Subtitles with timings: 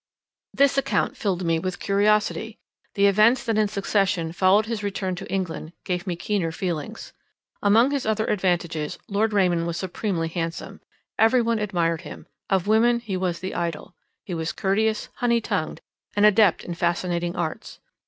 [0.51, 2.57] This account filled me with curiosity.
[2.95, 7.13] The events that in succession followed his return to England, gave me keener feelings.
[7.61, 10.81] Among his other advantages, Lord Raymond was supremely handsome;
[11.19, 13.93] every one admired him; of women he was the idol.
[14.25, 17.79] He was courteous, honey tongued—an adept in fascinating arts.